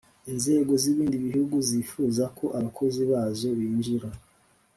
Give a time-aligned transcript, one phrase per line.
[0.31, 4.09] Inzego z ibindi bihugu zifuza ko abakozi bazo binjira